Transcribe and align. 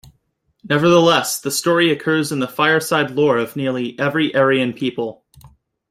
Nevertheless, 0.63 1.39
the 1.41 1.51
story 1.51 1.91
occurs 1.91 2.31
in 2.31 2.39
the 2.39 2.47
fireside 2.47 3.11
lore 3.11 3.37
of 3.37 3.55
nearly 3.55 3.99
every 3.99 4.33
Aryan 4.33 4.73
people. 4.73 5.23